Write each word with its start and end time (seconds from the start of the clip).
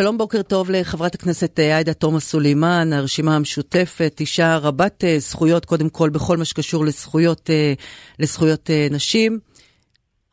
שלום, 0.00 0.18
בוקר 0.18 0.42
טוב 0.42 0.70
לחברת 0.70 1.14
הכנסת 1.14 1.60
אה, 1.60 1.76
עאידה 1.76 1.94
תומא 1.94 2.20
סולימאן, 2.20 2.92
הרשימה 2.92 3.36
המשותפת, 3.36 4.16
אישה 4.20 4.58
רבת 4.62 5.04
אה, 5.04 5.18
זכויות, 5.18 5.64
קודם 5.64 5.88
כל 5.88 6.10
בכל 6.10 6.36
מה 6.36 6.44
שקשור 6.44 6.84
לזכויות, 6.84 7.50
אה, 7.50 7.72
לזכויות 8.18 8.70
נשים. 8.90 9.38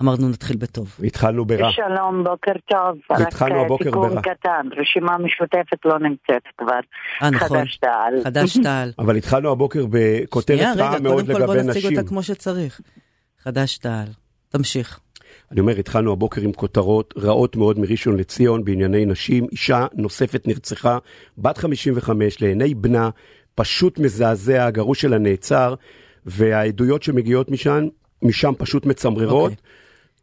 אמרנו 0.01 0.29
נתחיל 0.29 0.57
בטוב. 0.57 0.97
התחלנו 1.03 1.45
ברע. 1.45 1.71
שלום, 1.71 2.23
בוקר 2.23 2.51
טוב. 2.69 2.97
התחלנו 3.09 3.61
הבוקר 3.61 3.91
ברע. 3.91 4.07
תיקון 4.09 4.21
קטן, 4.21 4.67
רשימה 4.81 5.17
משותפת 5.17 5.85
לא 5.85 5.99
נמצאת 5.99 6.43
כבר. 6.57 6.79
אה, 7.23 7.29
נכון. 7.29 7.59
חד"ש 7.59 7.77
תע"ל. 7.77 8.23
חד"ש 8.23 8.57
תע"ל. 8.57 8.91
אבל 9.03 9.15
התחלנו 9.17 9.51
הבוקר 9.51 9.85
בכותרת 9.89 10.57
שנייה, 10.57 10.73
רעה 10.73 10.89
רגע, 10.91 10.99
מאוד 10.99 11.25
קודם 11.25 11.39
כל 11.39 11.45
בוא 11.45 11.55
לגבי 11.55 11.67
נציג 11.67 11.85
נשים. 11.85 11.97
אותה 11.97 12.09
כמו 12.09 12.23
שצריך. 12.23 12.81
חד"ש 13.43 13.77
תע"ל. 13.77 14.07
תמשיך. 14.49 14.99
אני 15.51 15.59
אומר, 15.59 15.79
התחלנו 15.79 16.11
הבוקר 16.11 16.41
עם 16.41 16.53
כותרות 16.53 17.13
רעות 17.17 17.55
מאוד 17.55 17.79
מראשון 17.79 18.17
לציון 18.17 18.63
בענייני 18.65 19.05
נשים. 19.05 19.47
אישה 19.51 19.85
נוספת 19.93 20.47
נרצחה, 20.47 20.97
בת 21.37 21.57
55, 21.57 22.41
לעיני 22.41 22.73
בנה, 22.73 23.09
פשוט 23.55 23.99
מזעזע, 23.99 24.65
הגרוש 24.65 25.01
שלה 25.01 25.17
נעצר, 25.17 25.73
והעדויות 26.25 27.03
שמגיעות 27.03 27.51
משם, 27.51 27.87
משם 28.21 28.53
פשוט 28.57 28.85
מצמררות. 28.85 29.51
אוקיי. 29.51 29.55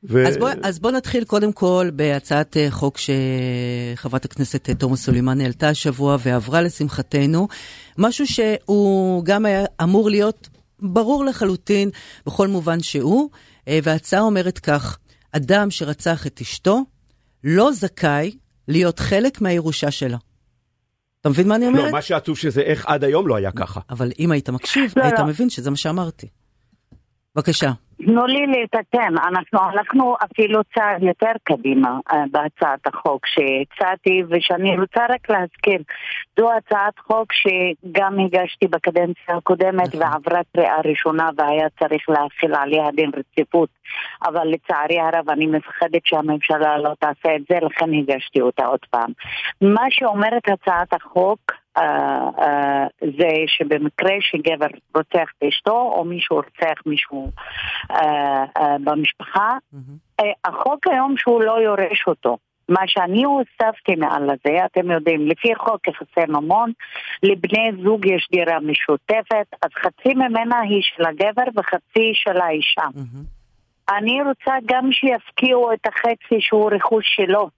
ו... 0.05 0.27
אז, 0.27 0.37
בוא, 0.37 0.50
אז 0.62 0.78
בוא 0.78 0.91
נתחיל 0.91 1.25
קודם 1.25 1.52
כל 1.52 1.91
בהצעת 1.92 2.56
אה, 2.56 2.70
חוק 2.70 2.98
שחברת 2.98 4.25
הכנסת 4.25 4.69
אה, 4.69 4.75
תומא 4.75 4.97
סולימאן 4.97 5.41
העלתה 5.41 5.69
השבוע 5.69 6.16
ועברה 6.20 6.62
לשמחתנו, 6.62 7.48
משהו 7.98 8.27
שהוא 8.27 9.25
גם 9.25 9.47
היה 9.47 9.64
אמור 9.83 10.11
להיות 10.11 10.48
ברור 10.80 11.25
לחלוטין 11.25 11.91
בכל 12.27 12.48
מובן 12.48 12.80
שהוא, 12.80 13.28
אה, 13.69 13.78
וההצעה 13.83 14.20
אומרת 14.20 14.59
כך, 14.59 14.98
אדם 15.32 15.70
שרצח 15.70 16.27
את 16.27 16.41
אשתו 16.41 16.82
לא 17.45 17.72
זכאי 17.72 18.36
להיות 18.68 18.98
חלק 18.98 19.41
מהירושה 19.41 19.91
שלה. 19.91 20.18
אתה 21.20 21.28
מבין 21.28 21.48
מה 21.48 21.56
אני 21.56 21.66
אומרת? 21.66 21.84
לא, 21.84 21.92
מה 21.92 22.02
שעצוב 22.02 22.38
שזה 22.38 22.60
איך 22.60 22.86
עד 22.86 23.05
היום 23.05 23.28
לא 23.28 23.36
היה 23.36 23.52
ככה. 23.52 23.80
אבל 23.91 24.12
אם 24.19 24.30
היית 24.33 24.50
מקשיב, 24.50 24.92
לא, 24.97 25.02
היית 25.02 25.19
לא. 25.19 25.24
מבין 25.27 25.50
שזה 25.50 25.70
מה 25.70 25.77
שאמרתי. 25.77 26.28
בבקשה. 27.34 27.72
תנו 28.05 28.27
לי 28.27 28.47
לתקן, 28.47 29.14
אנחנו 29.28 29.61
הלכנו 29.61 30.17
אפילו 30.25 30.61
צעד 30.75 31.03
יותר 31.03 31.33
קדימה 31.42 31.98
אה, 32.12 32.25
בהצעת 32.31 32.86
החוק 32.86 33.27
שהצעתי 33.27 34.22
ושאני 34.28 34.78
רוצה 34.78 35.06
רק 35.08 35.31
להזכיר, 35.31 35.78
זו 36.39 36.50
הצעת 36.53 36.98
חוק 36.98 37.33
שגם 37.33 38.19
הגשתי 38.19 38.67
בקדנציה 38.67 39.36
הקודמת 39.36 39.95
נכון. 39.95 40.00
ועברה 40.00 40.41
קריאה 40.56 40.80
ראשונה 40.84 41.28
והיה 41.36 41.69
צריך 41.78 42.03
להחיל 42.08 42.55
עליה 42.55 42.91
דין 42.97 43.11
רציפות 43.17 43.69
אבל 44.25 44.48
לצערי 44.48 45.00
הרב 45.00 45.30
אני 45.30 45.47
מפחדת 45.47 46.00
שהממשלה 46.05 46.78
לא 46.78 46.92
תעשה 46.98 47.36
את 47.36 47.42
זה 47.48 47.58
לכן 47.62 47.95
הגשתי 47.95 48.41
אותה 48.41 48.64
עוד 48.67 48.80
פעם. 48.91 49.11
מה 49.61 49.86
שאומרת 49.91 50.42
הצעת 50.48 50.92
החוק 50.92 51.61
זה 53.01 53.33
שבמקרה 53.47 54.15
שגבר 54.20 54.67
רוצח 54.95 55.31
את 55.39 55.42
אשתו 55.48 55.92
או 55.97 56.05
מישהו 56.05 56.37
רוצח 56.37 56.87
מישהו 56.87 57.31
אה, 57.91 58.45
אה, 58.56 58.77
במשפחה. 58.84 59.56
אה, 60.20 60.25
החוק 60.45 60.87
היום 60.87 61.14
שהוא 61.17 61.42
לא 61.42 61.53
יורש 61.53 62.05
אותו. 62.06 62.39
מה 62.69 62.81
שאני 62.87 63.25
הוספתי 63.25 63.95
מעל 63.95 64.23
לזה, 64.23 64.64
אתם 64.64 64.91
יודעים, 64.91 65.27
לפי 65.27 65.55
חוק 65.55 65.89
יחסי 65.89 66.27
ממון, 66.29 66.73
לבני 67.23 67.70
זוג 67.83 68.07
יש 68.07 68.29
דירה 68.33 68.61
משותפת, 68.61 69.47
אז 69.62 69.70
חצי 69.75 70.14
ממנה 70.14 70.61
היא 70.61 70.83
של 70.83 71.05
הגבר 71.07 71.61
וחצי 71.61 72.11
של 72.14 72.41
האישה. 72.41 72.83
מהמם. 72.95 73.25
אני 73.91 74.23
רוצה 74.23 74.53
גם 74.67 74.92
שיפקיעו 74.92 75.73
את 75.73 75.86
החצי 75.86 76.41
שהוא 76.41 76.70
רכוש 76.73 77.05
שלו 77.17 77.48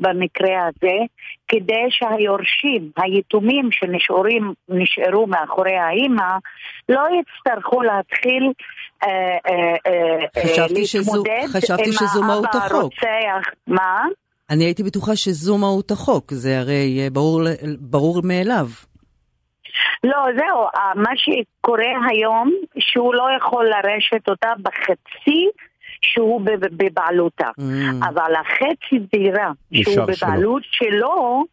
במקרה 0.00 0.66
הזה, 0.66 0.96
כדי 1.48 1.86
שהיורשים, 1.90 2.90
היתומים 2.96 3.68
שנשארים, 3.72 4.52
נשארו 4.68 5.26
מאחורי 5.26 5.76
האימא, 5.76 6.32
לא 6.88 7.02
יצטרכו 7.20 7.82
להתחיל 7.82 8.52
אה, 9.02 9.08
אה, 9.08 9.76
אה, 10.36 10.42
חשבתי 10.44 10.86
שזו- 10.86 11.12
להתמודד 11.24 11.46
חשבתי 11.52 11.82
עם 11.86 11.92
שזו 11.92 12.22
מהות 12.22 12.44
האבא 12.54 12.58
החוק. 12.66 12.74
הרוצח. 12.74 13.50
מה? 13.66 14.02
אני 14.50 14.64
הייתי 14.64 14.82
בטוחה 14.82 15.16
שזו 15.16 15.58
מהות 15.58 15.90
החוק, 15.90 16.32
זה 16.32 16.58
הרי 16.58 17.08
ברור, 17.12 17.40
ברור 17.80 18.20
מאליו. 18.24 18.66
לא, 20.04 20.18
זהו, 20.38 20.66
מה 20.94 21.10
שקורה 21.16 21.84
היום, 22.10 22.50
שהוא 22.78 23.14
לא 23.14 23.24
יכול 23.36 23.66
לרשת 23.68 24.28
אותה 24.28 24.48
בחצי 24.62 25.48
שהוא 26.02 26.40
בב- 26.40 26.84
בבעלותה. 26.84 27.48
Mm. 27.60 27.62
אבל 28.08 28.32
החצי 28.40 28.98
דירה 29.12 29.50
שהוא 29.72 29.80
נשאר 29.92 30.12
שלו. 30.12 30.28
בבעלות 30.28 30.62
שלו, 30.64 31.44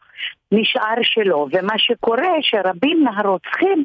נשאר 0.51 0.95
שלו. 1.01 1.47
ומה 1.51 1.73
שקורה, 1.77 2.27
שרבים 2.41 3.03
מהרוצחים 3.03 3.83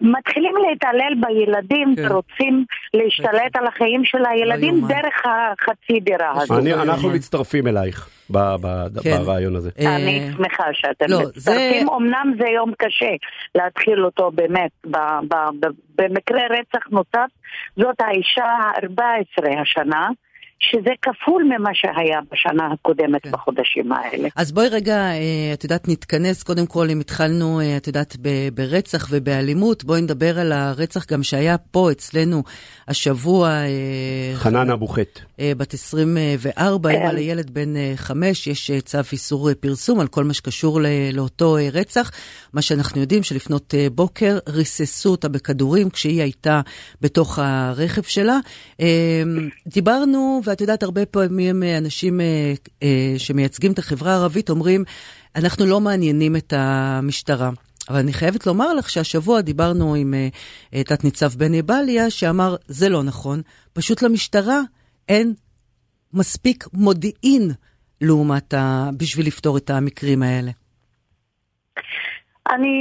מתחילים 0.00 0.54
להתעלל 0.68 1.14
בילדים 1.26 1.94
כן. 1.96 2.02
ורוצים 2.12 2.64
להשתלט 2.94 3.56
על 3.56 3.66
החיים 3.66 4.04
של 4.04 4.18
הילדים 4.30 4.74
יאומן. 4.74 4.88
דרך 4.88 5.22
החצי 5.24 6.00
דירה 6.00 6.30
הזאת. 6.32 6.50
לא 6.50 6.58
אני, 6.58 6.74
אנחנו. 6.74 7.10
מצטרפים 7.10 7.66
אלייך 7.66 8.08
ב- 8.30 8.38
ב- 8.38 9.00
כן. 9.02 9.10
ברעיון 9.26 9.56
הזה. 9.56 9.70
אני 9.78 10.20
אה, 10.20 10.32
שמחה 10.36 10.64
שאתם 10.72 11.06
לא, 11.08 11.18
מצטרפים, 11.20 11.86
זה- 11.86 11.92
אמנם 11.96 12.32
זה 12.38 12.48
יום 12.48 12.72
קשה 12.78 13.10
להתחיל 13.54 14.04
אותו 14.04 14.30
באמת, 14.34 14.70
ב- 14.86 14.96
ב- 15.28 15.34
ב- 15.66 16.02
במקרה 16.02 16.40
רצח 16.50 16.86
נוסף, 16.90 17.30
זאת 17.76 18.00
האישה 18.00 18.44
ה-14 18.44 19.60
השנה, 19.60 20.08
שזה 20.70 20.90
כפול 21.02 21.44
ממה 21.44 21.70
שהיה 21.74 22.20
בשנה 22.32 22.68
הקודמת 22.72 23.22
כן. 23.22 23.30
בחודשים 23.30 23.92
האלה. 23.92 24.28
אז 24.36 24.52
בואי 24.52 24.68
רגע, 24.68 24.96
אה, 24.96 25.50
את 25.54 25.64
יודעת, 25.64 25.88
נתכנס 25.88 26.42
קודם 26.42 26.66
כל, 26.66 26.90
אם 26.90 27.00
התחלנו, 27.00 27.60
אה, 27.60 27.76
את 27.76 27.86
יודעת, 27.86 28.16
ברצח 28.54 29.08
ובאלימות, 29.10 29.84
בואי 29.84 30.02
נדבר 30.02 30.38
על 30.38 30.52
הרצח 30.52 31.12
גם 31.12 31.22
שהיה 31.22 31.58
פה 31.58 31.90
אצלנו 31.90 32.42
השבוע. 32.88 33.48
אה, 33.48 34.32
חנן 34.34 34.70
אבו 34.70 34.86
חט. 34.86 35.20
אה, 35.40 35.52
בת 35.56 35.74
24, 35.74 36.90
כן. 36.90 36.96
אימא 36.96 37.10
לילד 37.10 37.50
בן 37.50 37.76
אה, 37.76 37.92
חמש, 37.96 38.46
יש 38.46 38.70
אה, 38.70 38.80
צו 38.80 38.98
איסור 39.12 39.48
אה, 39.48 39.54
פרסום 39.54 40.00
על 40.00 40.08
כל 40.08 40.24
מה 40.24 40.34
שקשור 40.34 40.80
לאותו 41.12 41.56
אה, 41.56 41.68
רצח. 41.72 42.10
מה 42.52 42.62
שאנחנו 42.62 43.00
יודעים 43.00 43.22
שלפנות 43.22 43.74
אה, 43.74 43.86
בוקר 43.94 44.38
ריססו 44.48 45.10
אותה 45.10 45.28
בכדורים 45.28 45.90
כשהיא 45.90 46.22
הייתה 46.22 46.60
בתוך 47.00 47.38
הרכב 47.42 48.02
שלה. 48.02 48.38
אה, 48.80 49.22
דיברנו, 49.66 50.40
ואת 50.44 50.60
יודעת, 50.60 50.82
הרבה 50.82 51.06
פעמים 51.06 51.62
אה, 51.62 51.78
אנשים 51.78 52.20
אה, 52.20 52.54
אה, 52.82 53.14
שמייצגים 53.18 53.72
את 53.72 53.78
החברה 53.78 54.12
הערבית 54.12 54.50
אומרים, 54.50 54.84
אנחנו 55.36 55.66
לא 55.66 55.80
מעניינים 55.80 56.36
את 56.36 56.52
המשטרה. 56.56 57.50
אבל 57.88 57.98
אני 57.98 58.12
חייבת 58.12 58.46
לומר 58.46 58.74
לך 58.74 58.90
שהשבוע 58.90 59.40
דיברנו 59.40 59.94
עם 59.94 60.14
אה, 60.14 60.28
אה, 60.74 60.84
תת-ניצב 60.84 61.32
בני 61.36 61.62
בליה, 61.62 62.10
שאמר, 62.10 62.56
זה 62.68 62.88
לא 62.88 63.02
נכון, 63.02 63.42
פשוט 63.72 64.02
למשטרה 64.02 64.60
אין 65.08 65.34
מספיק 66.14 66.64
מודיעין 66.72 67.50
לעומת 68.00 68.54
ה... 68.54 68.90
בשביל 68.98 69.26
לפתור 69.26 69.56
את 69.56 69.70
המקרים 69.70 70.22
האלה. 70.22 70.50
אני 72.50 72.76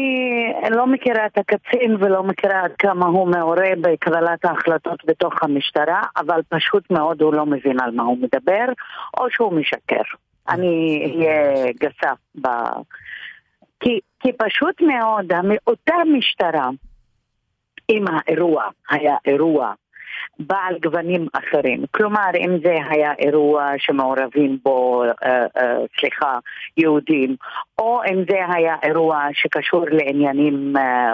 לא 0.69 0.87
מכירה 0.87 1.25
את 1.25 1.37
הקצין 1.37 1.95
ולא 1.99 2.23
מכירה 2.23 2.63
עד 2.63 2.71
כמה 2.79 3.05
הוא 3.05 3.27
מעורה 3.27 3.69
בקבלת 3.81 4.45
ההחלטות 4.45 5.05
בתוך 5.05 5.33
המשטרה, 5.41 6.01
אבל 6.17 6.41
פשוט 6.49 6.91
מאוד 6.91 7.21
הוא 7.21 7.33
לא 7.33 7.45
מבין 7.45 7.79
על 7.79 7.91
מה 7.91 8.03
הוא 8.03 8.17
מדבר, 8.17 8.65
או 9.17 9.25
שהוא 9.29 9.53
משקר. 9.53 10.01
אני 10.49 11.01
אהיה 11.05 11.71
גסה 11.79 12.13
ב... 12.41 12.47
כי, 13.79 13.99
כי 14.19 14.29
פשוט 14.37 14.81
מאוד, 14.81 15.31
אותה 15.67 15.95
משטרה, 16.17 16.69
אם 17.89 18.05
האירוע 18.07 18.63
היה 18.89 19.15
אירוע 19.25 19.73
בעל 20.39 20.77
גוונים 20.81 21.27
אחרים. 21.33 21.83
כלומר, 21.91 22.29
אם 22.37 22.57
זה 22.63 22.77
היה 22.89 23.13
אירוע 23.19 23.71
שמעורבים 23.77 24.57
בו, 24.63 25.03
אה, 25.03 25.45
אה, 25.57 25.77
סליחה, 25.99 26.39
יהודים, 26.77 27.35
או 27.77 28.01
אם 28.11 28.23
זה 28.29 28.37
היה 28.49 28.75
אירוע 28.83 29.27
שקשור 29.33 29.85
לעניינים, 29.91 30.77
אה, 30.77 31.13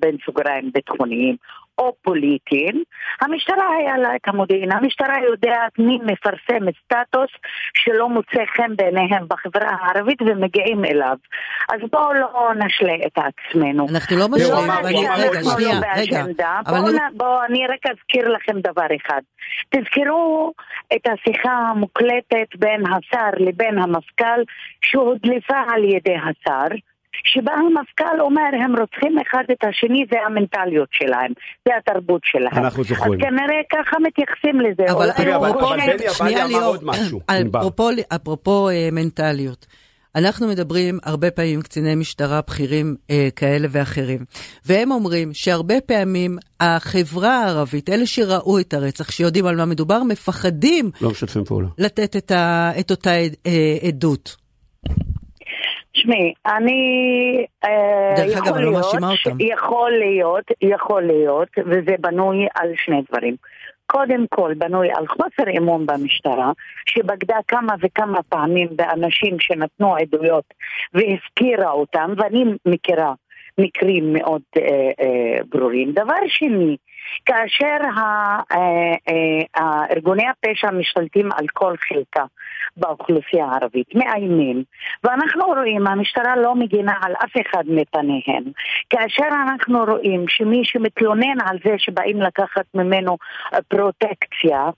בין 0.00 0.16
סוגריים 0.24 0.70
ביטחוניים. 0.74 1.36
או 1.78 1.92
פוליטיים, 2.02 2.82
המשטרה 3.20 3.64
היה 3.78 3.98
לה 3.98 4.16
את 4.16 4.28
המודיעין. 4.28 4.72
המשטרה 4.72 5.14
יודעת 5.30 5.78
מי 5.78 5.98
מפרסם 6.02 6.64
סטטוס 6.84 7.30
שלא 7.74 8.08
מוצא 8.08 8.40
חן 8.56 8.76
בעיניהם 8.76 9.24
בחברה 9.28 9.70
הערבית 9.80 10.22
ומגיעים 10.22 10.84
אליו. 10.84 11.16
אז 11.68 11.80
בואו 11.92 12.14
לא 12.14 12.50
נשלה 12.66 12.94
את 13.06 13.18
עצמנו. 13.18 13.86
אנחנו 13.94 14.16
לא 14.16 14.64
אמר- 14.64 14.80
אבל 14.80 14.88
אמר 14.96 15.14
רגע, 15.28 15.40
משהו. 15.40 15.50
שנייה, 15.50 15.80
רגע. 15.96 16.24
בואו 16.68 16.88
אני- 16.88 16.98
בואו 17.16 17.44
אני 17.44 17.66
רק 17.66 17.86
אזכיר 17.92 18.28
לכם 18.28 18.60
דבר 18.60 18.86
אחד. 18.96 19.20
תזכרו 19.70 20.52
את 20.94 21.06
השיחה 21.06 21.52
המוקלטת 21.52 22.56
בין 22.58 22.82
השר 22.86 23.30
לבין 23.46 23.78
המפכ"ל 23.78 24.40
שהודלפה 24.82 25.60
על 25.74 25.84
ידי 25.84 26.14
השר. 26.16 26.74
שבה 27.24 27.52
המפכ"ל 27.52 28.20
אומר 28.20 28.50
הם 28.64 28.76
רוצחים 28.80 29.18
אחד 29.18 29.44
את 29.52 29.64
השני, 29.68 30.04
זה 30.12 30.16
המנטליות 30.26 30.88
שלהם, 30.92 31.32
זה 31.68 31.72
התרבות 31.78 32.20
שלהם. 32.24 32.64
אנחנו 32.64 32.84
זוכרים. 32.84 33.12
אז 33.12 33.18
כנראה 33.20 33.60
ככה 33.72 33.96
מתייחסים 34.06 34.60
לזה. 34.60 34.92
אבל 34.92 35.10
אפרופו, 35.10 35.72
ענבר. 37.30 37.60
אפרופו- 37.60 38.14
אפרופו 38.16 38.68
אה, 38.68 38.88
מנטליות. 38.92 39.66
אנחנו 40.16 40.48
מדברים 40.48 40.98
הרבה 41.04 41.30
פעמים 41.30 41.54
עם 41.54 41.62
קציני 41.62 41.94
משטרה 41.94 42.40
בכירים 42.46 42.96
אה, 43.10 43.28
כאלה 43.36 43.68
ואחרים, 43.70 44.24
והם 44.66 44.90
אומרים 44.90 45.30
שהרבה 45.34 45.80
פעמים 45.80 46.38
החברה 46.60 47.38
הערבית, 47.44 47.88
אלה 47.90 48.06
שראו 48.06 48.58
את 48.58 48.74
הרצח, 48.74 49.10
שיודעים 49.10 49.46
על 49.46 49.56
מה 49.56 49.64
מדובר, 49.64 50.02
מפחדים 50.02 50.90
לא 51.00 51.10
משתפים 51.10 51.44
פעולה. 51.44 51.68
לתת 51.78 52.16
את, 52.16 52.30
ה, 52.30 52.70
את 52.80 52.90
אותה 52.90 53.10
אה, 53.46 53.76
עדות. 53.88 54.36
תשמעי, 55.96 56.34
אני... 56.46 57.46
אה, 57.64 58.14
דרך 58.16 58.38
אגב, 58.38 58.54
אני 58.54 58.64
לא 58.64 58.72
מאשימה 58.72 59.10
אותם. 59.10 59.36
יכול 59.40 59.90
להיות, 59.90 60.44
יכול 60.62 61.02
להיות, 61.02 61.48
וזה 61.58 61.94
בנוי 62.00 62.46
על 62.54 62.72
שני 62.76 63.02
דברים. 63.10 63.36
קודם 63.86 64.26
כל 64.30 64.54
בנוי 64.58 64.88
על 64.94 65.06
חוסר 65.06 65.58
אמון 65.58 65.86
במשטרה, 65.86 66.52
שבגדה 66.86 67.36
כמה 67.48 67.74
וכמה 67.80 68.22
פעמים 68.28 68.68
באנשים 68.70 69.40
שנתנו 69.40 69.96
עדויות 69.96 70.44
והזכירה 70.94 71.70
אותם, 71.70 72.12
ואני 72.16 72.44
מכירה 72.66 73.12
מקרים 73.58 74.12
מאוד 74.12 74.42
אה, 74.56 74.62
אה, 75.00 75.38
ברורים. 75.48 75.92
דבר 75.92 76.18
שני, 76.28 76.76
כאשר 77.26 77.76
ארגוני 79.90 80.24
הפשע 80.28 80.70
משתלטים 80.70 81.32
על 81.32 81.46
כל 81.52 81.74
חלקה 81.88 82.24
באוכלוסייה 82.76 83.46
הערבית, 83.46 83.94
מאיימים, 83.94 84.62
ואנחנו 85.04 85.44
רואים, 85.46 85.86
המשטרה 85.86 86.36
לא 86.36 86.54
מגינה 86.54 86.94
על 87.02 87.12
אף 87.12 87.32
אחד 87.46 87.64
מפניהם. 87.66 88.44
כאשר 88.90 89.28
אנחנו 89.42 89.84
רואים 89.84 90.24
שמי 90.28 90.60
שמתלונן 90.64 91.40
על 91.46 91.58
זה 91.64 91.74
שבאים 91.78 92.20
לקחת 92.22 92.64
ממנו 92.74 93.16
פרוטקציה, 93.68 94.70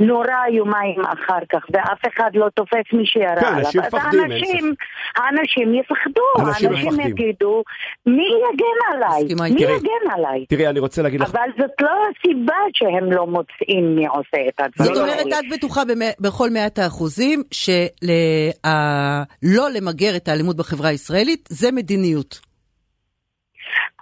נורא 0.00 0.46
יומיים 0.52 1.00
אחר 1.04 1.38
כך, 1.52 1.64
ואף 1.72 2.00
אחד 2.14 2.30
לא 2.34 2.46
תופס 2.54 2.92
מי 2.92 3.06
שירה 3.06 3.36
כן, 3.40 3.46
עליו. 3.46 3.60
אז 3.84 3.94
האנשים, 3.94 4.74
האנשים 5.16 5.74
יפחדו, 5.74 6.22
אנשים 6.48 6.68
האנשים 6.68 6.88
מפחדים. 6.88 7.10
יגידו, 7.10 7.62
מי 8.06 8.28
יגן 8.52 8.94
עליי? 8.94 9.22
מי. 9.52 9.58
תראי, 9.64 9.76
יגן 9.76 10.10
עליי? 10.14 10.46
תראי, 10.46 10.66
אני 10.68 10.78
רוצה 10.80 11.02
להגיד 11.02 11.20
לך, 11.20 11.30
אבל 11.30 11.48
זאת 11.58 11.70
לא 11.80 11.90
הסיבה 11.90 12.54
שהם 12.74 13.12
לא 13.12 13.26
מוצאים 13.26 13.96
מי 13.96 14.06
עושה 14.06 14.48
את 14.48 14.60
הדברים 14.60 14.94
זאת 14.94 14.96
לא, 14.96 15.00
אומרת, 15.02 15.26
האלה. 15.26 15.38
את 15.38 15.44
בטוחה 15.52 15.84
במא- 15.84 16.16
בכל 16.20 16.50
מאת 16.50 16.78
האחוזים 16.78 17.42
שלא 17.50 18.10
למגר 19.74 20.16
את 20.16 20.28
האלימות 20.28 20.56
בחברה 20.56 20.88
הישראלית, 20.88 21.48
זה 21.48 21.72
מדיניות. 21.72 22.40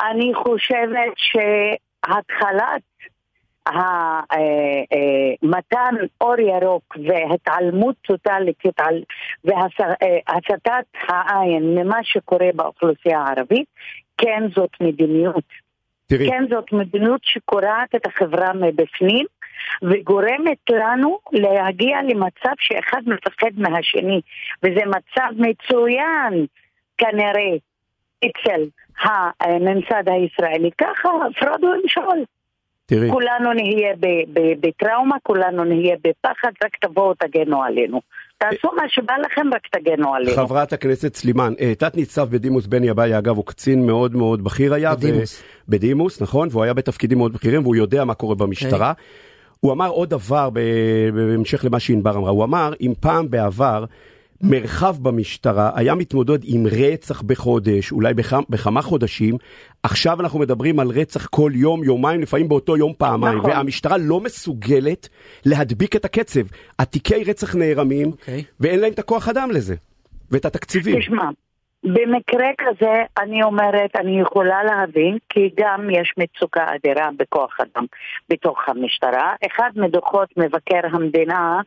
אני 0.01 0.33
חושבת 0.35 1.15
שהתחלת 1.17 2.61
אה, 2.61 2.73
אה, 2.73 2.77
מתן 5.43 5.95
אור 6.21 6.41
ירוק 6.41 6.97
והתעלמות 7.05 7.97
טוטאלית 8.03 8.63
והסטת 9.45 10.87
העין 11.09 11.79
ממה 11.79 11.99
שקורה 12.03 12.49
באוכלוסייה 12.55 13.21
הערבית, 13.21 13.67
כן 14.19 14.43
זאת 14.57 14.71
מדיניות. 14.81 15.45
תראי, 16.07 16.29
כן 16.31 16.45
זאת 16.51 16.73
מדיניות 16.73 17.21
שקורעת 17.25 17.95
את 17.95 18.07
החברה 18.07 18.53
מבפנים 18.53 19.27
וגורמת 19.83 20.71
לנו 20.71 21.19
להגיע 21.33 21.99
למצב 22.03 22.55
שאחד 22.59 23.03
מפחד 23.07 23.51
מהשני 23.57 24.21
וזה 24.63 24.81
מצב 24.87 25.31
מצוין 25.37 26.47
כנראה 26.99 27.57
אצל 28.19 28.63
הממסד 29.41 30.09
הישראלי. 30.09 30.71
ככה 30.79 31.09
הפרד 31.09 31.65
ומשול. 31.65 32.25
תראי, 32.87 33.11
כולנו 33.11 33.53
נהיה 33.53 33.95
ב- 34.01 34.39
ב- 34.39 34.67
בטראומה, 34.67 35.17
כולנו 35.23 35.65
נהיה 35.65 35.97
בפחד, 36.05 36.51
רק 36.65 36.77
תבואו 36.81 37.15
תגנו 37.15 37.63
עלינו. 37.63 38.01
תעשו 38.39 38.69
מה 38.77 38.83
שבא 38.89 39.15
לכם, 39.27 39.47
רק 39.55 39.63
תגנו 39.73 40.15
עלינו. 40.15 40.37
חברת 40.37 40.73
הכנסת 40.73 41.15
סלימאן, 41.15 41.53
אה, 41.61 41.75
תת 41.75 41.97
ניצב 41.97 42.29
בדימוס 42.31 42.67
בני 42.67 42.91
אביי, 42.91 43.19
אגב, 43.19 43.37
הוא 43.37 43.47
קצין 43.47 43.87
מאוד 43.87 44.17
מאוד 44.17 44.45
בכיר 44.45 44.75
היה. 44.75 44.93
ו- 44.93 44.97
בדימוס. 44.97 45.43
בדימוס, 45.69 46.23
נכון, 46.23 46.49
והוא 46.51 46.65
היה 46.65 46.75
בתפקידים 46.75 47.19
מאוד 47.19 47.33
בכירים, 47.33 47.63
והוא 47.63 47.77
יודע 47.77 48.05
מה 48.05 48.15
קורה 48.15 48.35
במשטרה. 48.35 48.93
הוא 49.61 49.73
אמר 49.73 49.89
עוד 49.89 50.11
דבר 50.11 50.51
ב- 50.53 50.61
בהמשך 51.15 51.65
למה 51.65 51.81
שענבר 51.81 52.17
אמרה, 52.17 52.31
הוא 52.31 52.45
אמר, 52.45 52.73
אם 52.81 52.93
פעם 53.01 53.31
בעבר 53.31 53.85
מרחב 54.41 54.97
במשטרה 55.03 55.71
היה 55.75 55.95
מתמודד 55.95 56.39
עם 56.45 56.67
רצח 56.67 57.23
בחודש, 57.23 57.93
אולי 57.93 58.15
בכמה, 58.15 58.41
בכמה 58.49 58.83
חודשים, 58.83 59.37
עכשיו 59.85 60.21
אנחנו 60.21 60.39
מדברים 60.39 60.81
על 60.81 60.89
רצח 60.89 61.27
כל 61.27 61.51
יום, 61.55 61.85
יומיים, 61.85 62.21
לפעמים 62.21 62.49
באותו 62.49 62.77
יום 62.77 62.93
פעמיים, 62.99 63.39
נכון. 63.39 63.51
והמשטרה 63.51 63.97
לא 63.99 64.21
מסוגלת 64.21 65.09
להדביק 65.47 65.97
את 65.97 66.05
הקצב. 66.05 66.41
התיקי 66.79 67.25
רצח 67.25 67.55
נערמים, 67.55 68.07
אוקיי. 68.07 68.45
ואין 68.61 68.81
להם 68.81 68.93
את 68.93 68.99
הכוח 68.99 69.29
אדם 69.29 69.51
לזה, 69.51 69.75
ואת 70.31 70.45
התקציבים. 70.45 71.01
תשמע, 71.01 71.25
במקרה 71.85 72.49
כזה 72.59 73.03
אני 73.19 73.43
אומרת, 73.43 73.97
אני 73.97 74.21
יכולה 74.21 74.65
להבין, 74.65 75.19
כי 75.29 75.51
גם 75.57 75.91
יש 75.91 76.13
מצוקה 76.19 76.67
אדירה 76.75 77.09
בכוח 77.19 77.57
אדם 77.61 77.85
בתוך 78.31 78.59
המשטרה. 78.69 79.35
אחד 79.47 79.71
מדוחות 79.77 80.29
מבקר 80.37 80.81
המדינה, 80.93 81.61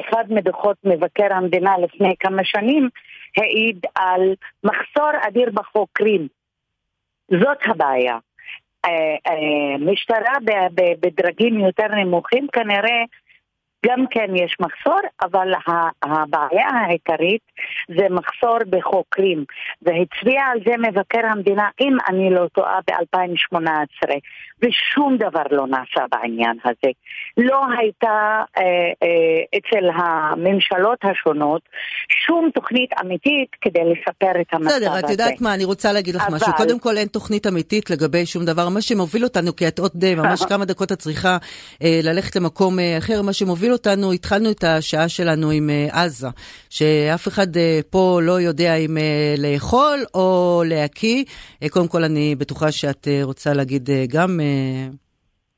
אחד 0.00 0.24
מדוחות 0.28 0.76
מבקר 0.84 1.34
המדינה 1.34 1.78
לפני 1.78 2.14
כמה 2.20 2.44
שנים 2.44 2.88
העיד 3.36 3.86
על 3.94 4.34
מחסור 4.64 5.10
אדיר 5.28 5.50
בחוקרים. 5.54 6.39
זאת 7.30 7.58
הבעיה. 7.66 8.18
אה, 8.84 9.16
אה, 9.26 9.78
משטרה 9.78 10.34
בדרגים 11.00 11.60
יותר 11.60 11.88
נמוכים 11.88 12.46
כנראה 12.52 13.02
גם 13.86 14.04
כן 14.10 14.36
יש 14.36 14.56
מחסור, 14.60 15.00
אבל 15.22 15.52
הבעיה 16.02 16.68
העיקרית 16.68 17.40
זה 17.88 18.06
מחסור 18.10 18.58
בחוקרים, 18.70 19.44
והצביע 19.82 20.42
על 20.52 20.58
זה 20.66 20.74
מבקר 20.88 21.26
המדינה, 21.26 21.68
אם 21.80 21.96
אני 22.08 22.30
לא 22.30 22.46
טועה, 22.54 22.78
ב-2018, 22.86 24.10
ושום 24.62 25.16
דבר 25.16 25.42
לא 25.50 25.66
נעשה 25.66 26.04
בעניין 26.12 26.56
הזה. 26.64 26.90
לא 27.36 27.60
הייתה 27.78 28.42
אה, 28.58 28.62
אה, 29.02 29.58
אצל 29.58 29.86
הממשלות 29.94 30.98
השונות 31.02 31.62
שום 32.26 32.50
תוכנית 32.54 32.90
אמיתית 33.00 33.48
כדי 33.60 33.80
לשפר 33.92 34.40
את 34.40 34.46
המצב 34.52 34.66
הזה. 34.70 34.86
בסדר, 34.90 34.98
את 34.98 35.10
יודעת 35.10 35.40
מה, 35.40 35.54
אני 35.54 35.64
רוצה 35.64 35.92
להגיד 35.92 36.14
לך 36.14 36.22
אבל- 36.26 36.34
משהו. 36.36 36.52
קודם 36.56 36.78
כל, 36.80 36.96
אין 36.96 37.08
תוכנית 37.08 37.46
אמיתית 37.46 37.90
לגבי 37.90 38.26
שום 38.26 38.44
דבר. 38.44 38.68
מה 38.68 38.80
שמוביל 38.80 39.24
אותנו, 39.24 39.56
כי 39.56 39.68
את 39.68 39.78
עוד 39.78 40.04
אה, 40.04 40.14
ממש 40.14 40.40
כמה 40.50 40.64
דקות 40.64 40.92
את 40.92 40.98
צריכה 40.98 41.36
אה, 41.82 42.00
ללכת 42.02 42.36
למקום 42.36 42.78
אה, 42.78 42.98
אחר, 42.98 43.22
מה 43.22 43.32
שמוביל 43.32 43.69
אותנו, 43.72 44.12
התחלנו 44.12 44.50
את 44.50 44.64
השעה 44.64 45.08
שלנו 45.08 45.50
עם 45.50 45.70
אה, 45.70 46.02
עזה, 46.02 46.28
שאף 46.70 47.28
אחד 47.28 47.56
אה, 47.56 47.80
פה 47.90 48.20
לא 48.22 48.40
יודע 48.40 48.74
אם 48.74 48.98
אה, 48.98 49.34
לאכול 49.38 49.98
או 50.14 50.62
להקיא. 50.66 51.24
קודם 51.70 51.88
כל, 51.88 52.04
אני 52.04 52.34
בטוחה 52.34 52.72
שאת 52.72 53.08
רוצה 53.22 53.52
להגיד 53.54 53.90
גם 54.08 54.40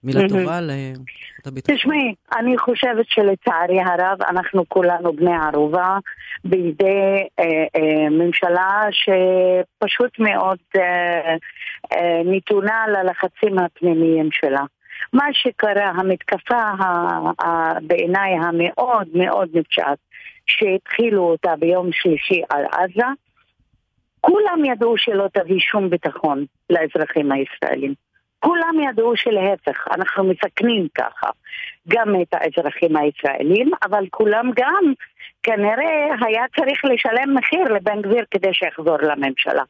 מילה. 0.04 0.28
טובה 0.28 0.60
לכוחות 0.60 1.46
הביטחון. 1.46 1.76
תשמעי, 1.76 2.14
אני 2.38 2.58
חושבת 2.58 3.06
שלצערי 3.08 3.80
הרב 3.80 4.22
אנחנו 4.28 4.64
כולנו 4.68 5.12
בני 5.12 5.34
ערובה 5.34 5.98
בידי 6.44 7.26
אה, 7.38 7.44
אה, 7.76 8.08
ממשלה 8.10 8.86
שפשוט 8.90 10.18
מאוד 10.18 10.58
אה, 10.76 11.36
אה, 11.92 12.22
נתונה 12.24 12.84
ללחצים 12.88 13.58
הפנימיים 13.58 14.28
שלה. 14.32 14.64
מה 15.12 15.26
שקרה, 15.32 15.90
המתקפה 15.90 16.62
בעיניי 17.82 18.32
המאוד 18.32 19.08
מאוד 19.14 19.48
נפשעת 19.54 19.98
שהתחילו 20.46 21.22
אותה 21.22 21.56
ביום 21.56 21.88
שלישי 21.92 22.42
על 22.50 22.64
עזה, 22.72 23.06
כולם 24.20 24.64
ידעו 24.64 24.94
שלא 24.98 25.28
תביא 25.32 25.60
שום 25.60 25.90
ביטחון 25.90 26.44
לאזרחים 26.70 27.32
הישראלים. 27.32 27.94
כולם 28.40 28.74
ידעו 28.88 29.16
שלהפך, 29.16 29.88
אנחנו 29.96 30.24
מסכנים 30.24 30.88
ככה 30.94 31.30
גם 31.88 32.20
את 32.22 32.34
האזרחים 32.34 32.96
הישראלים, 32.96 33.70
אבל 33.84 34.04
כולם 34.10 34.50
גם 34.56 34.92
כנראה 35.42 36.14
היה 36.26 36.44
צריך 36.56 36.84
לשלם 36.84 37.34
מחיר 37.34 37.64
לבן 37.64 38.02
גביר 38.02 38.24
כדי 38.30 38.54
שיחזור 38.54 38.96
לממשלה. 39.02 39.62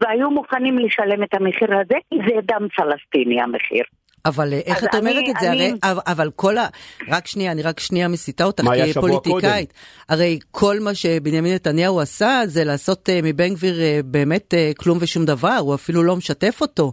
והיו 0.00 0.30
מוכנים 0.30 0.78
לשלם 0.78 1.22
את 1.22 1.34
המחיר 1.34 1.78
הזה, 1.78 1.94
כי 2.10 2.18
זה 2.28 2.40
דם 2.42 2.68
פלסטיני 2.76 3.42
המחיר. 3.42 3.84
אבל 4.26 4.52
אה, 4.52 4.60
איך 4.66 4.84
את 4.84 4.94
אומרת 4.94 5.24
את 5.30 5.40
זה? 5.40 5.50
אני- 5.52 5.72
הרי, 5.82 6.00
אבל- 6.06 6.30
כל 6.36 6.58
ה... 6.58 6.66
רק 7.08 7.26
שנייה, 7.26 7.52
אני 7.52 7.62
רק 7.62 7.80
שנייה 7.80 8.08
מסיתה 8.08 8.44
אותך 8.44 8.64
כפוליטיקאית. 8.94 9.72
הרי 10.08 10.38
כל 10.50 10.76
מה 10.80 10.94
שבנימין 10.94 11.54
נתניהו 11.54 12.00
עשה 12.00 12.40
זה 12.44 12.64
לעשות 12.64 13.08
אה, 13.08 13.20
מבן 13.22 13.54
גביר 13.54 13.80
אה, 13.80 14.00
באמת 14.04 14.54
כלום 14.78 14.98
ושום 15.00 15.24
דבר, 15.24 15.56
הוא 15.60 15.74
אפילו 15.74 16.02
לא 16.02 16.16
משתף 16.16 16.58
אותו. 16.60 16.92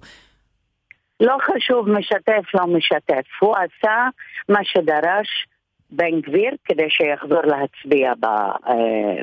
לא 1.19 1.37
חשוב 1.41 1.89
משתף, 1.89 2.43
לא 2.53 2.67
משתף. 2.67 3.27
הוא 3.41 3.55
עשה 3.55 3.93
מה 4.49 4.59
שדרש 4.63 5.27
בן 5.89 6.21
גביר 6.21 6.51
כדי 6.65 6.87
שיחזור 6.89 7.41
להצביע 7.45 8.13
ב, 8.19 8.25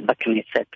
בכנסת. 0.06 0.68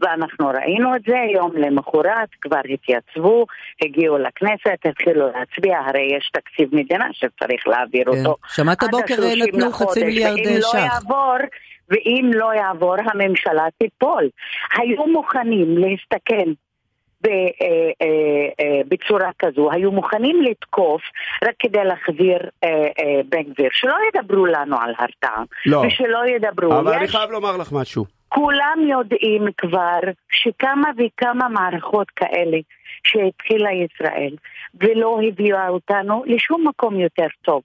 ואנחנו 0.00 0.46
ראינו 0.46 0.96
את 0.96 1.02
זה, 1.06 1.16
יום 1.34 1.52
למחרת 1.56 2.28
כבר 2.40 2.60
התייצבו, 2.74 3.46
הגיעו 3.84 4.18
לכנסת, 4.18 4.86
התחילו 4.88 5.26
להצביע, 5.26 5.78
הרי 5.78 6.16
יש 6.16 6.30
תקציב 6.32 6.68
מדינה 6.72 7.06
שצריך 7.12 7.66
להעביר 7.66 8.04
כן. 8.04 8.18
אותו. 8.18 8.36
שמעת 8.48 8.82
עד 8.82 8.88
הבוקר, 8.88 9.14
ה-30 9.14 9.46
נתנו 9.46 9.72
חצי 9.72 10.04
מיליארד 10.04 10.38
ואם 10.46 10.54
לא 10.54 10.60
ש"ח. 10.60 10.74
יעבור, 10.74 11.36
ואם 11.90 12.30
לא 12.34 12.50
יעבור 12.54 12.94
הממשלה 13.12 13.64
תיפול. 13.78 14.28
היו 14.78 15.06
מוכנים 15.06 15.78
להסתכן 15.78 16.50
אה, 17.26 17.30
אה, 17.30 18.06
אה, 18.60 18.80
בצורה 18.88 19.30
כזו, 19.38 19.70
היו 19.72 19.92
מוכנים 19.92 20.42
לתקוף 20.42 21.02
רק 21.44 21.54
כדי 21.58 21.84
להחזיר 21.84 22.38
בן 23.28 23.42
גביר. 23.42 23.68
שלא 23.72 23.94
ידברו 24.08 24.46
לנו 24.46 24.76
על 24.80 24.94
הרתעה. 24.98 25.42
לא. 25.66 25.82
ושלא 25.86 26.18
ידברו. 26.36 26.72
אבל 26.78 26.90
יש... 26.90 26.96
אני 26.98 27.08
חייב 27.08 27.30
לומר 27.30 27.56
לך 27.56 27.72
משהו. 27.72 28.17
כולם 28.28 28.78
יודעים 28.90 29.42
כבר 29.58 29.98
שכמה 30.30 30.90
וכמה 30.98 31.48
מערכות 31.48 32.10
כאלה 32.10 32.58
שהתחילה 33.04 33.68
ישראל 33.72 34.36
ולא 34.80 35.18
הביאה 35.28 35.68
אותנו 35.68 36.22
לשום 36.26 36.68
מקום 36.68 37.00
יותר 37.00 37.26
טוב. 37.44 37.62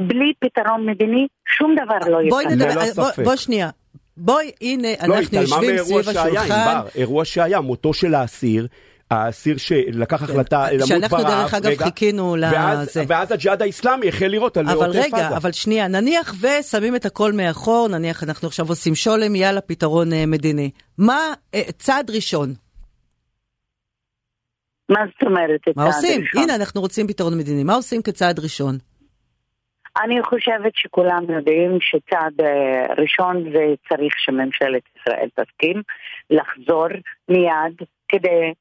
בלי 0.00 0.32
פתרון 0.40 0.86
מדיני 0.86 1.26
שום 1.48 1.74
דבר 1.84 2.10
לא 2.10 2.18
בואי 2.28 2.44
יקרה. 2.44 2.54
נדבר, 2.56 2.80
אה, 2.80 2.86
בוא- 2.96 3.04
ספק. 3.10 3.22
בוא 3.24 3.36
שנייה. 3.36 3.68
בואי, 4.16 4.50
הנה, 4.60 4.88
לא, 4.88 5.14
אנחנו 5.14 5.22
התעלמה 5.22 5.42
יושבים 5.42 5.70
מאירוע 5.70 6.02
סביב 6.02 6.14
שהיה, 6.14 6.40
השולחן. 6.40 6.52
ענבר, 6.68 6.88
אירוע 6.94 7.24
שהיה, 7.24 7.60
מותו 7.60 7.94
של 7.94 8.14
האסיר. 8.14 8.66
האסיר 9.10 9.56
שלקח 9.56 10.22
החלטה 10.22 10.70
למות 10.70 10.70
ברעב, 10.70 10.80
כן. 10.80 10.86
שאנחנו 10.86 11.18
דרך 11.18 11.54
אגב 11.54 11.66
רגע, 11.66 11.84
חיכינו 11.84 12.36
ואז- 12.52 12.88
לזה. 12.88 13.04
ואז 13.08 13.32
הג'יהאד 13.32 13.62
האיסלאמי 13.62 14.08
החל 14.08 14.26
לראות 14.26 14.56
על 14.56 14.68
אבל 14.68 14.86
עוטף 14.86 14.98
רגע, 14.98 15.26
עזה. 15.26 15.36
אבל 15.36 15.52
שנייה, 15.52 15.88
נניח 15.88 16.34
ושמים 16.40 16.96
את 16.96 17.04
הכל 17.06 17.32
מאחור, 17.32 17.88
נניח 17.88 18.24
אנחנו 18.24 18.48
עכשיו 18.48 18.68
עושים 18.68 18.94
שולם, 18.94 19.34
יאללה, 19.34 19.60
פתרון 19.60 20.12
אה, 20.12 20.26
מדיני. 20.26 20.70
מה 20.98 21.18
אה, 21.54 21.62
צעד 21.78 22.10
ראשון? 22.10 22.48
מה 24.88 25.00
זאת 25.06 25.22
אומרת? 25.28 25.60
את 25.70 25.76
מה 25.76 25.82
צעד 25.84 25.94
עושים? 25.94 26.20
ראשון? 26.20 26.42
הנה, 26.42 26.54
אנחנו 26.54 26.80
רוצים 26.80 27.08
פתרון 27.08 27.38
מדיני. 27.38 27.64
מה 27.64 27.74
עושים 27.74 28.02
כצעד 28.02 28.38
ראשון? 28.40 28.78
אני 30.04 30.22
חושבת 30.22 30.72
שכולם 30.74 31.30
יודעים 31.30 31.78
שצעד 31.80 32.40
אה, 32.40 32.94
ראשון 33.02 33.44
זה 33.52 33.64
צריך 33.88 34.14
שממשלת 34.18 34.82
ישראל 34.96 35.28
תסכים 35.34 35.82
לחזור 36.30 36.86
מיד 37.28 37.88
כדי 38.08 38.52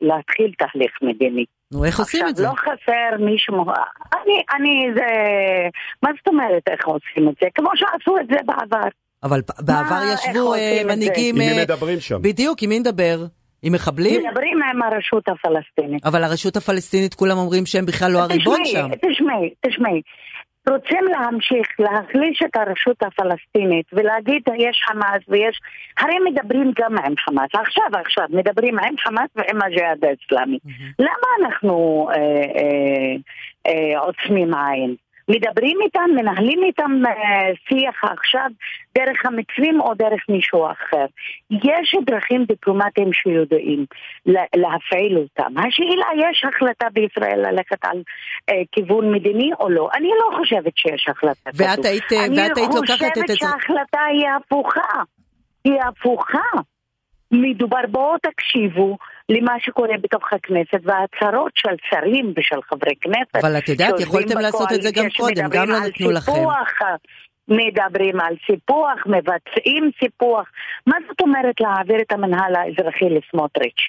להתחיל 0.00 0.52
תהליך 0.58 0.92
מדיני. 1.02 1.44
נו, 1.72 1.84
איך 1.84 1.98
עושים 1.98 2.28
את 2.28 2.36
זה? 2.36 2.48
עכשיו, 2.48 2.66
לא 2.66 2.74
חסר 2.74 3.24
מישהו, 3.24 3.54
אני, 3.54 4.42
אני, 4.54 4.94
זה, 4.94 5.06
מה 6.02 6.10
זאת 6.18 6.28
אומרת 6.28 6.62
איך 6.70 6.86
עושים 6.86 7.28
את 7.28 7.34
זה? 7.40 7.46
כמו 7.54 7.70
שעשו 7.74 8.18
את 8.20 8.26
זה 8.26 8.36
בעבר. 8.46 8.88
אבל 9.22 9.40
בעבר 9.60 10.02
ישבו 10.14 10.54
אה? 10.54 10.82
מנהיגים... 10.84 11.34
עם 11.34 11.38
מי 11.38 11.58
אה, 11.58 11.62
מדברים 11.62 12.00
שם? 12.00 12.22
בדיוק, 12.22 12.62
עם 12.62 12.68
מי 12.68 12.78
נדבר? 12.78 13.18
עם 13.62 13.72
מחבלים? 13.72 14.22
מדברים 14.26 14.58
עם 14.62 14.82
הרשות 14.82 15.24
הפלסטינית. 15.28 16.06
אבל 16.06 16.24
הרשות 16.24 16.56
הפלסטינית, 16.56 17.14
כולם 17.14 17.38
אומרים 17.38 17.66
שהם 17.66 17.86
בכלל 17.86 18.12
לא 18.12 18.18
הריבון 18.18 18.60
תשמעי, 18.64 18.82
שם. 18.82 18.88
תשמעי, 19.10 19.50
תשמעי. 19.66 20.02
רוצים 20.70 21.04
להמשיך 21.04 21.68
להחליש 21.78 22.42
את 22.44 22.56
הרשות 22.56 23.02
הפלסטינית 23.02 23.86
ולהגיד 23.92 24.42
יש 24.58 24.80
חמאס 24.84 25.22
ויש... 25.28 25.60
הרי 25.98 26.14
מדברים 26.30 26.72
גם 26.78 26.98
עם 26.98 27.14
חמאס. 27.16 27.50
עכשיו, 27.54 28.00
עכשיו, 28.00 28.26
מדברים 28.30 28.78
עם 28.78 28.94
חמאס 28.98 29.30
ועם 29.36 29.62
הג'יהאד 29.62 30.04
האסלאמי. 30.04 30.58
למה 30.98 31.28
אנחנו 31.40 32.08
אה, 32.10 32.16
אה, 32.16 33.16
אה, 33.66 33.98
עוצמים 33.98 34.54
עין? 34.54 34.94
מדברים 35.30 35.78
איתם, 35.84 36.10
מנהלים 36.16 36.64
איתם 36.64 36.90
אה, 37.06 37.12
שיח 37.68 38.04
עכשיו 38.04 38.46
דרך 38.98 39.26
המצרים 39.26 39.80
או 39.80 39.94
דרך 39.94 40.20
מישהו 40.28 40.66
אחר. 40.66 41.06
יש 41.50 41.94
דרכים 42.06 42.44
דיפלומטיים 42.44 43.12
שיודעים 43.12 43.86
לה- 44.26 44.50
להפעיל 44.56 45.16
אותם. 45.18 45.58
השאלה, 45.58 46.30
יש 46.30 46.44
החלטה 46.44 46.86
בישראל 46.92 47.38
ללכת 47.50 47.84
על 47.84 48.02
אה, 48.50 48.62
כיוון 48.72 49.12
מדיני 49.12 49.50
או 49.60 49.68
לא? 49.68 49.88
אני 49.94 50.08
לא 50.08 50.38
חושבת 50.38 50.72
שיש 50.76 51.08
החלטה 51.08 51.50
כזו. 51.50 51.64
ואת 51.64 51.84
היית, 51.84 52.12
ואת 52.12 52.56
היית 52.56 52.74
לוקחת 52.74 53.12
את... 53.12 53.16
אני 53.16 53.22
חושבת 53.22 53.38
שההחלטה 53.38 54.00
היא 54.10 54.26
הפוכה. 54.36 55.02
היא 55.64 55.80
הפוכה. 55.88 56.48
מדובר, 57.32 57.80
בואו 57.90 58.16
תקשיבו 58.22 58.96
למה 59.28 59.52
שקורה 59.60 59.96
בתוך 60.00 60.32
הכנסת 60.32 60.80
וההצהרות 60.82 61.52
של 61.54 61.76
שרים 61.90 62.32
ושל 62.36 62.62
חברי 62.62 62.94
כנסת. 63.00 63.44
אבל 63.44 63.58
את 63.58 63.68
יודעת, 63.68 64.00
יכולתם 64.00 64.38
לעשות 64.38 64.72
את 64.74 64.82
זה 64.82 64.90
גם 64.94 65.06
קודם, 65.16 65.48
גם 65.50 65.68
לא 65.68 65.80
נתנו 65.86 66.10
לכם. 66.10 66.32
מדברים 67.48 68.20
על 68.20 68.34
סיפוח, 68.46 69.06
מבצעים 69.06 69.90
סיפוח. 69.98 70.50
מה 70.86 70.96
זאת 71.08 71.20
אומרת 71.20 71.60
להעביר 71.60 72.00
את 72.00 72.12
המנהל 72.12 72.54
האזרחי 72.56 73.04
לסמוטריץ'? 73.04 73.88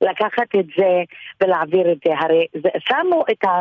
לקחת 0.00 0.54
את 0.60 0.66
זה 0.78 1.02
ולהעביר 1.40 1.92
את 1.92 1.98
זה, 2.04 2.12
הרי 2.20 2.46
שמו 2.78 3.24
את 3.30 3.44
ה... 3.44 3.60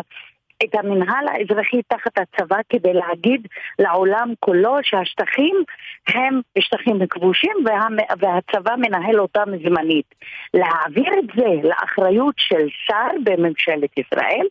את 0.63 0.75
המנהל 0.75 1.25
האזרחי 1.27 1.81
תחת 1.87 2.17
הצבא 2.17 2.57
כדי 2.69 2.93
להגיד 2.93 3.47
לעולם 3.79 4.33
כולו 4.39 4.75
שהשטחים 4.83 5.63
הם 6.07 6.41
שטחים 6.59 6.99
כבושים 7.09 7.55
וה, 7.65 7.87
והצבא 8.19 8.75
מנהל 8.77 9.19
אותם 9.19 9.45
זמנית. 9.65 10.15
להעביר 10.53 11.13
את 11.19 11.35
זה 11.35 11.67
לאחריות 11.69 12.35
של 12.37 12.67
שר 12.87 13.11
בממשלת 13.23 13.97
ישראל 13.97 14.47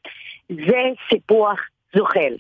זה 0.49 0.81
סיפוח 1.13 1.59
זוחל. 1.97 2.35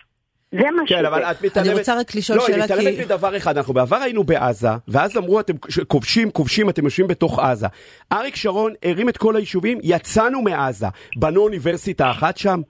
זה 0.52 0.70
מה 0.76 0.82
כן, 0.86 0.98
שזה. 0.98 1.08
אבל 1.08 1.22
את 1.22 1.42
מתעלמת... 1.42 1.68
אני 1.70 1.78
רוצה 1.78 1.98
רק 2.00 2.14
לשאול 2.14 2.38
לא, 2.38 2.46
שאלה, 2.46 2.56
היא 2.56 2.64
מתעלמת 2.64 2.96
כי- 2.96 3.04
מדבר 3.04 3.36
אחד, 3.36 3.56
אנחנו 3.56 3.74
בעבר 3.74 3.96
היינו 3.96 4.24
בעזה, 4.24 4.68
ואז 4.88 5.16
אמרו, 5.16 5.40
אתם 5.40 5.52
כובשים, 5.88 6.30
כובשים, 6.30 6.70
אתם 6.70 6.84
יושבים 6.84 7.06
בתוך 7.08 7.38
עזה. 7.38 7.66
אריק 8.12 8.36
שרון 8.36 8.72
הרים 8.84 9.08
את 9.08 9.16
כל 9.16 9.36
היישובים, 9.36 9.78
יצאנו 9.82 10.42
מעזה. 10.42 10.86
בנו 11.16 11.40
אוניברסיטה 11.42 12.10
אחת 12.10 12.36
שם? 12.36 12.60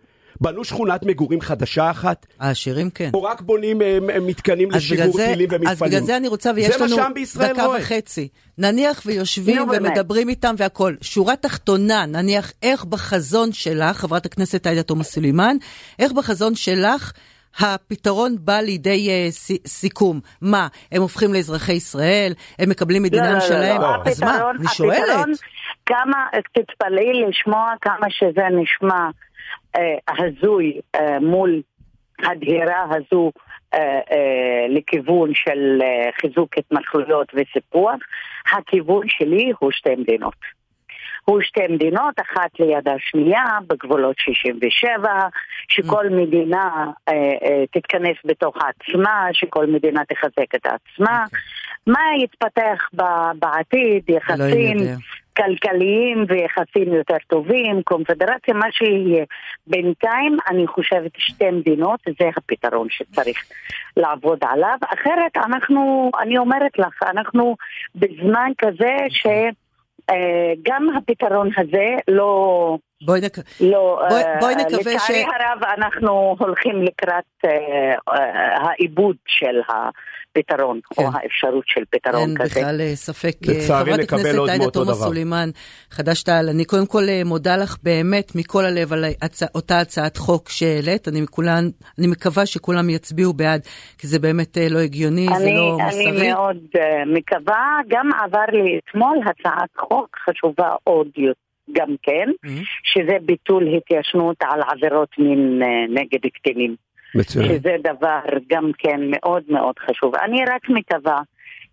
בנו 0.40 0.64
שכונת 0.64 1.02
מגורים 1.06 1.40
חדשה 1.40 1.90
אחת? 1.90 2.26
העשירים 2.40 2.90
כן. 2.90 3.11
או 3.14 3.23
רק 3.23 3.40
בונים 3.40 3.82
אה, 3.82 3.99
אה, 4.14 4.20
מתקנים 4.20 4.68
אז 4.75 4.85
בגלל 4.90 4.97
לשיגור 5.06 5.16
זה, 5.16 5.26
טילים 5.26 5.49
ומפעלים? 5.52 5.68
אז 5.68 5.82
בגלל 5.82 6.00
זה 6.00 6.16
אני 6.16 6.28
רוצה, 6.28 6.50
ויש 6.56 6.76
מה 6.76 6.87
לנו 6.87 6.97
דקה 7.38 7.66
רואה. 7.66 7.78
וחצי. 7.80 8.28
נניח 8.59 9.02
ויושבים. 9.06 9.68
ומדברים 9.70 10.28
איתם 10.28 10.54
והכול. 10.59 10.97
שורה 11.00 11.37
תחתונה, 11.37 12.06
נניח 12.06 12.52
איך 12.62 12.85
בחזון 12.85 13.52
שלך, 13.52 13.97
חברת 13.97 14.26
הכנסת 14.26 14.66
עאידה 14.66 14.82
תומא 14.82 15.02
סלימאן, 15.02 15.56
איך 15.99 16.12
בחזון 16.12 16.54
שלך 16.54 17.12
הפתרון 17.59 18.37
בא 18.40 18.61
לידי 18.61 19.09
uh, 19.09 19.32
סי, 19.32 19.59
סיכום. 19.66 20.20
מה, 20.40 20.68
הם 20.92 21.02
הופכים 21.02 21.32
לאזרחי 21.35 21.73
ישראל? 21.73 22.32
הם 22.59 22.70
מקבלים 22.70 23.02
מדינה 23.02 23.37
משלהם? 23.37 23.80
לא. 23.80 23.94
אז 24.06 24.23
מה, 24.23 24.35
הפתרון- 24.35 24.56
אני 24.59 24.68
שואלת. 24.68 25.02
הפתרון, 25.09 25.32
כמה, 25.87 26.26
תתפלאי 26.54 27.28
לשמוע 27.28 27.73
כמה 27.80 28.06
שזה 28.11 28.42
נשמע 28.62 28.94
אה, 28.94 29.09
הזוי 30.19 30.80
אה, 30.95 31.21
מול 31.21 31.62
הדהירה 32.23 32.85
הזו 32.90 33.33
אה, 33.75 34.00
אה, 34.12 34.66
לכיוון 34.69 35.30
של 35.35 35.78
אה, 35.83 36.11
חיזוק 36.21 36.59
התנחלויות 36.59 37.33
וסיפוח, 37.35 38.00
הכיוון 38.52 39.09
שלי 39.09 39.52
הוא 39.59 39.71
שתי 39.73 39.95
מדינות. 39.95 40.61
הוא 41.25 41.40
שתי 41.42 41.66
מדינות, 41.71 42.14
אחת 42.21 42.61
ליד 42.61 42.88
השנייה, 42.88 43.45
בגבולות 43.66 44.19
67, 44.19 45.12
שכל 45.69 46.09
מדינה 46.11 46.87
אה, 47.09 47.14
אה, 47.14 47.64
תתכנס 47.73 48.16
בתוך 48.25 48.57
עצמה, 48.57 49.28
שכל 49.33 49.66
מדינה 49.66 50.00
תחזק 50.04 50.54
את 50.54 50.66
עצמה. 50.66 51.25
מה 51.87 52.00
יתפתח 52.25 52.88
ב- 52.97 53.30
בעתיד, 53.38 54.11
יחסים. 54.11 54.78
כלכליים 55.37 56.25
ויחסים 56.29 56.95
יותר 56.95 57.17
טובים, 57.27 57.83
קונפדרציה, 57.83 58.55
מה 58.55 58.67
שיהיה. 58.73 59.25
בינתיים 59.67 60.37
אני 60.51 60.67
חושבת 60.67 61.11
שתי 61.17 61.51
מדינות 61.51 62.01
זה 62.21 62.31
הפתרון 62.37 62.87
שצריך 62.91 63.45
לעבוד 63.97 64.39
עליו, 64.43 64.77
אחרת 64.95 65.37
אנחנו, 65.37 66.11
אני 66.21 66.39
אומרת 66.39 66.79
לך, 66.79 67.03
אנחנו 67.03 67.57
בזמן 67.95 68.53
כזה 68.59 68.97
ש... 69.09 69.27
אה, 70.11 70.53
הפתרון 70.97 71.51
הזה 71.57 71.87
לא, 72.09 72.79
בואי 73.02 73.21
נק... 73.21 73.38
לא, 73.61 74.02
בואי- 74.09 74.23
אה, 74.23 74.37
בואי 74.40 74.54
נקווה 74.54 74.83
ש- 74.99 75.11
לצערי 75.11 75.23
הרב 75.23 75.64
אנחנו 75.78 76.37
הולכים 76.38 76.83
לקראת 76.83 77.25
אה, 77.45 77.50
אה, 78.14 78.69
העיבוד 78.69 79.16
של 79.26 79.61
הפתרון, 79.69 80.80
כן. 80.95 81.02
או 81.02 81.09
האפשרות 81.14 81.64
של 81.66 81.80
פתרון 81.90 82.28
אין 82.28 82.38
כזה. 82.38 82.61
בכלל 82.61 82.80
אה, 82.80 82.97
ספק. 82.97 83.35
אה, 83.49 83.52
לצערי 83.54 83.85
חברת 83.92 84.00
נקבל 84.00 84.19
הכנסת 84.21 84.38
עוד 84.38 84.49
עאידה 84.49 84.64
מאותו 84.64 84.85
תומא 84.85 84.97
דבר. 84.97 85.09
סלימאן, 85.11 85.49
חד"ש-תע"ל, 85.90 86.49
אני 86.49 86.64
קודם 86.64 86.87
כל 86.87 87.02
מודה 87.25 87.57
לך 87.57 87.76
באמת 87.83 88.33
מכל 88.35 88.64
הלב 88.64 88.92
על 88.92 89.04
הצ... 89.23 89.42
אותה 89.54 89.80
הצעת 89.80 90.16
חוק 90.16 90.49
שהעלית. 90.49 91.09
אני, 91.09 91.21
מכולן, 91.21 91.64
אני 91.99 92.07
מקווה 92.07 92.47
שכולם 92.47 92.90
יצביעו 92.90 93.33
בעד, 93.33 93.61
כי 93.99 94.07
זה 94.07 94.19
באמת 94.19 94.57
לא 94.71 94.78
הגיוני, 94.78 95.26
זה 95.26 95.45
אני, 95.45 95.57
לא 95.57 95.76
אני 95.90 96.07
מוסרי. 96.11 96.33
מאוד 96.33 96.57
uh, 96.76 96.80
מקווה, 97.19 97.78
גם 97.88 98.09
עבר 98.25 98.45
לי 98.52 98.78
אתמול 98.78 99.19
הצעת 99.26 99.71
חוק 99.78 100.16
חשובה 100.25 100.69
עוד 100.85 101.09
יותר, 101.16 101.40
גם 101.73 101.95
כן, 102.03 102.29
Mhm. 102.47 102.49
שזה 102.83 103.17
ביטול 103.23 103.77
התיישנות 103.77 104.37
על 104.43 104.61
עבירות 104.69 105.09
מין 105.19 105.62
uh, 105.62 105.67
נגד 106.00 106.27
קטינים. 106.35 106.77
מצוין. 107.15 107.47
שזה 107.49 107.77
דבר 107.83 108.21
גם 108.50 108.71
כן 108.79 109.00
מאוד 109.11 109.43
מאוד 109.49 109.79
חשוב. 109.79 110.15
אני 110.17 110.45
רק 110.45 110.69
מקווה 110.69 111.19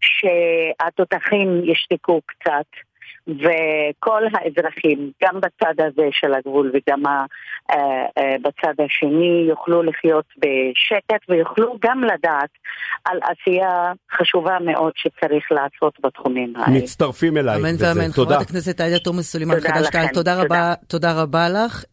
שהתותחים 0.01 1.62
ישתקו 1.63 2.22
קצת 2.25 2.66
וכל 3.27 4.24
האזרחים, 4.34 5.12
גם 5.24 5.39
בצד 5.41 5.74
הזה 5.79 6.07
של 6.12 6.34
הגבול 6.34 6.72
וגם 6.74 7.03
בצד 8.41 8.74
השני, 8.86 9.46
יוכלו 9.50 9.84
לחיות 9.84 10.25
בשקט 10.38 11.29
ויוכלו 11.29 11.77
גם 11.81 12.03
לדעת 12.03 12.50
על 13.05 13.19
עשייה 13.24 13.91
חשובה 14.17 14.57
מאוד 14.65 14.91
שצריך 14.96 15.51
לעשות 15.51 15.93
בתחומים 16.03 16.53
האלה. 16.55 16.77
מצטרפים 16.77 17.38
אליי. 17.38 17.55
אמן 17.55 17.75
ואמן. 17.79 18.12
חברת 18.12 18.41
הכנסת 18.41 18.81
עאידה 18.81 19.00
תומא 19.00 19.22
סלימאן, 19.22 19.60
חד"ש-תע"ל, 19.60 20.07
תודה 20.88 21.22
רבה 21.22 21.50
לך. 21.50 21.84